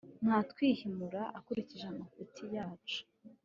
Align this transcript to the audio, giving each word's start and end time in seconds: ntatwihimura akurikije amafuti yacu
ntatwihimura 0.23 1.21
akurikije 1.37 1.85
amafuti 1.93 2.43
yacu 2.55 3.01